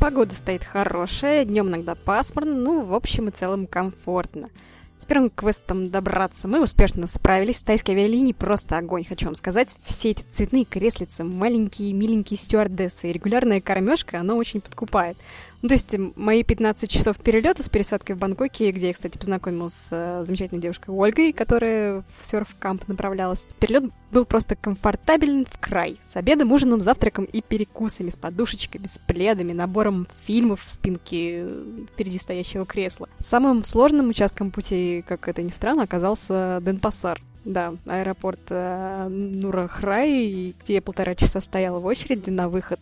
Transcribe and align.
Погода 0.00 0.32
стоит 0.36 0.62
хорошая, 0.62 1.44
днем 1.44 1.68
иногда 1.68 1.96
пасмурно, 1.96 2.54
ну, 2.54 2.84
в 2.84 2.94
общем 2.94 3.28
и 3.28 3.32
целом 3.32 3.66
комфортно. 3.66 4.48
С 4.96 5.06
первым 5.06 5.28
квестом 5.28 5.90
добраться 5.90 6.46
мы 6.46 6.62
успешно 6.62 7.08
справились. 7.08 7.58
С 7.58 7.62
тайской 7.62 7.94
авиалинии 7.94 8.32
просто 8.32 8.78
огонь, 8.78 9.04
хочу 9.04 9.26
вам 9.26 9.34
сказать. 9.34 9.74
Все 9.82 10.10
эти 10.10 10.22
цветные 10.30 10.64
креслицы, 10.64 11.24
маленькие 11.24 11.92
миленькие 11.92 12.38
стюардессы 12.38 13.08
и 13.08 13.12
регулярная 13.12 13.60
кормежка, 13.60 14.20
она 14.20 14.34
очень 14.34 14.60
подкупает. 14.60 15.16
Ну, 15.60 15.68
то 15.68 15.74
есть 15.74 15.96
мои 16.16 16.44
15 16.44 16.88
часов 16.88 17.18
перелета 17.18 17.62
с 17.62 17.68
пересадкой 17.68 18.14
в 18.14 18.18
Бангкоке, 18.18 18.70
где 18.70 18.88
я, 18.88 18.92
кстати, 18.92 19.18
познакомилась 19.18 19.74
с 19.74 19.88
э, 19.90 20.24
замечательной 20.24 20.60
девушкой 20.60 20.90
Ольгой, 20.90 21.32
которая 21.32 22.04
в 22.20 22.24
серф-камп 22.24 22.86
направлялась. 22.86 23.44
Перелет 23.58 23.90
был 24.12 24.24
просто 24.24 24.54
комфортабелен 24.54 25.46
в 25.50 25.58
край. 25.58 25.98
С 26.02 26.14
обедом, 26.14 26.52
ужином, 26.52 26.80
завтраком 26.80 27.24
и 27.24 27.42
перекусами, 27.42 28.10
с 28.10 28.16
подушечками, 28.16 28.86
с 28.86 29.00
пледами, 29.00 29.52
набором 29.52 30.06
фильмов 30.24 30.64
в 30.64 30.72
спинке 30.72 31.42
э, 31.42 31.84
впереди 31.92 32.18
стоящего 32.18 32.64
кресла. 32.64 33.08
Самым 33.18 33.64
сложным 33.64 34.10
участком 34.10 34.52
пути, 34.52 35.04
как 35.08 35.26
это 35.26 35.42
ни 35.42 35.50
странно, 35.50 35.82
оказался 35.82 36.60
Денпасар. 36.62 37.20
Да, 37.48 37.72
аэропорт 37.86 38.40
э, 38.50 39.08
Нурахрай, 39.08 40.54
где 40.62 40.74
я 40.74 40.82
полтора 40.82 41.14
часа 41.14 41.40
стояла 41.40 41.80
в 41.80 41.86
очереди 41.86 42.28
на 42.28 42.50
выход. 42.50 42.78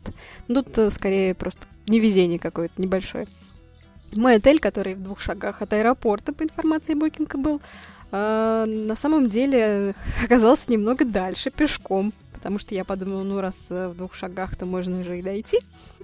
Ну, 0.48 0.64
тут 0.64 0.76
э, 0.76 0.90
скорее 0.90 1.36
просто 1.36 1.62
невезение 1.86 2.40
какое-то 2.40 2.82
небольшое. 2.82 3.28
Мой 4.16 4.34
отель, 4.34 4.58
который 4.58 4.96
в 4.96 5.02
двух 5.04 5.20
шагах 5.20 5.62
от 5.62 5.72
аэропорта, 5.72 6.32
по 6.32 6.42
информации 6.42 6.94
Букинга, 6.94 7.38
был, 7.38 7.60
э, 8.10 8.64
на 8.66 8.96
самом 8.96 9.28
деле 9.28 9.94
оказался 10.24 10.72
немного 10.72 11.04
дальше, 11.04 11.52
пешком, 11.52 12.12
потому 12.32 12.58
что 12.58 12.74
я 12.74 12.84
подумала, 12.84 13.22
ну, 13.22 13.40
раз 13.40 13.68
э, 13.70 13.86
в 13.86 13.96
двух 13.96 14.14
шагах, 14.14 14.56
то 14.56 14.66
можно 14.66 15.04
же 15.04 15.20
и 15.20 15.22
дойти. 15.22 15.60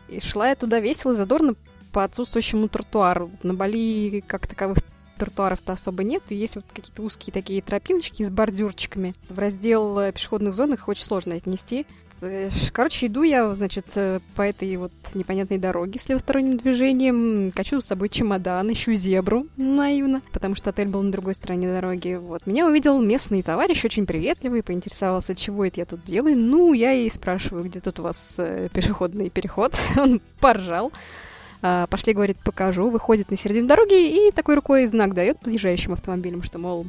И 0.07 0.21
шла 0.21 0.51
я 0.51 0.55
туда 0.55 0.79
весело, 0.79 1.15
задорно, 1.15 1.57
по 1.91 2.05
отсутствующему 2.05 2.69
тротуару. 2.69 3.33
На 3.43 3.55
Бали 3.55 4.23
как 4.25 4.47
таковых 4.47 4.79
тротуаров-то 5.23 5.73
особо 5.73 6.03
нет, 6.03 6.23
и 6.31 6.35
есть 6.35 6.57
вот 6.57 6.65
какие-то 6.73 7.03
узкие 7.03 7.33
такие 7.33 7.63
тропиночки 7.63 8.25
с 8.25 8.31
бордюрчиками. 8.31 9.15
В 9.29 9.39
раздел 9.39 9.99
э, 9.99 10.13
пешеходных 10.13 10.53
зон 10.53 10.73
их 10.75 10.89
очень 10.89 11.05
сложно 11.05 11.37
отнести. 11.37 11.87
Э, 12.21 12.51
короче, 12.73 13.07
иду 13.07 13.23
я, 13.23 13.55
значит, 13.55 13.87
э, 13.95 14.19
по 14.35 14.43
этой 14.43 14.77
вот 14.77 14.91
непонятной 15.15 15.59
дороге 15.59 16.01
с 16.01 16.09
левосторонним 16.09 16.57
движением, 16.57 17.53
качу 17.53 17.81
с 17.81 17.85
собой 17.85 18.09
чемодан, 18.09 18.73
ищу 18.73 18.95
зебру 18.95 19.47
наивно, 19.57 20.23
потому 20.33 20.57
что 20.57 20.71
отель 20.71 20.89
был 20.89 21.03
на 21.03 21.13
другой 21.13 21.35
стороне 21.35 21.69
дороги. 21.69 22.15
Вот. 22.15 22.45
Меня 22.47 22.67
увидел 22.67 23.01
местный 23.01 23.43
товарищ, 23.43 23.85
очень 23.85 24.07
приветливый, 24.07 24.65
поинтересовался, 24.65 25.37
чего 25.37 25.65
это 25.65 25.79
я 25.79 25.87
тут 25.87 26.03
делаю. 26.03 26.37
Ну, 26.37 26.73
я 26.73 26.93
и 26.95 27.09
спрашиваю, 27.11 27.65
где 27.65 27.81
тут 27.81 28.01
у 28.01 28.03
вас 28.03 28.41
пешеходный 28.73 29.31
переход. 29.31 29.77
Он 29.97 30.21
поржал. 30.41 30.93
А, 31.63 31.87
пошли, 31.87 32.13
говорит, 32.13 32.39
покажу, 32.45 32.91
выходит 32.91 33.31
на 33.31 33.37
середину 33.37 33.69
дороги 33.69 34.29
и 34.29 34.33
такой 34.33 34.57
рукой 34.57 34.87
знак 34.87 35.15
дает 35.15 35.39
подъезжающим 35.39 35.93
автомобилям, 35.93 36.43
что, 36.43 36.59
мол, 36.59 36.87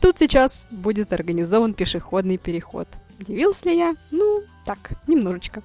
тут 0.00 0.18
сейчас 0.18 0.66
будет 0.70 1.12
организован 1.12 1.74
пешеходный 1.74 2.38
переход. 2.38 2.88
Удивился 3.20 3.68
ли 3.68 3.76
я? 3.76 3.94
Ну, 4.10 4.42
так, 4.64 4.92
немножечко. 5.06 5.62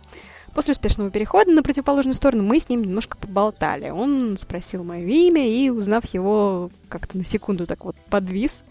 После 0.53 0.73
успешного 0.73 1.09
перехода 1.09 1.51
на 1.51 1.63
противоположную 1.63 2.15
сторону 2.15 2.43
мы 2.43 2.59
с 2.59 2.67
ним 2.67 2.83
немножко 2.83 3.17
поболтали. 3.17 3.89
Он 3.89 4.37
спросил 4.37 4.83
мое 4.83 5.05
имя 5.05 5.47
и, 5.47 5.69
узнав 5.69 6.05
его, 6.13 6.69
как-то 6.89 7.17
на 7.17 7.23
секунду 7.23 7.65
так 7.65 7.85
вот 7.85 7.95
подвис. 8.09 8.65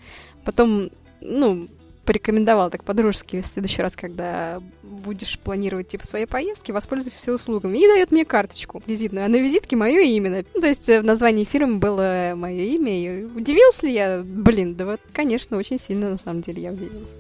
Потом, 0.45 0.91
ну, 1.21 1.67
порекомендовал 2.09 2.71
так 2.71 2.85
по-дружески 2.85 3.43
в 3.43 3.47
следующий 3.47 3.83
раз, 3.83 3.95
когда 3.95 4.63
будешь 4.83 5.39
планировать 5.39 5.89
типа 5.89 6.07
своей 6.07 6.25
поездки, 6.25 6.73
воспользуйся 6.73 7.35
услугами. 7.35 7.77
И 7.77 7.87
дает 7.87 8.11
мне 8.11 8.25
карточку 8.25 8.83
визитную. 8.87 9.27
А 9.27 9.29
на 9.29 9.37
визитке 9.37 9.77
мое 9.77 10.01
имя. 10.01 10.43
Ну, 10.55 10.61
то 10.63 10.69
есть 10.69 10.89
э, 10.89 11.03
в 11.03 11.05
названии 11.05 11.45
фирмы 11.45 11.81
было 11.81 12.33
мое 12.35 12.63
имя. 12.63 12.99
И 12.99 13.25
удивился 13.25 13.85
ли 13.85 13.93
я? 13.93 14.23
Блин, 14.25 14.75
да 14.75 14.87
вот, 14.87 15.01
конечно, 15.13 15.59
очень 15.59 15.79
сильно 15.79 16.09
на 16.09 16.17
самом 16.17 16.41
деле 16.41 16.63
я 16.63 16.73
удивилась. 16.73 17.11